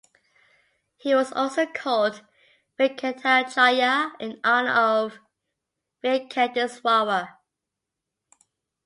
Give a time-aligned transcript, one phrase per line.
[0.97, 2.25] He was also called
[2.79, 5.19] Venkatacharya in honor of
[6.03, 7.37] Venkateswara.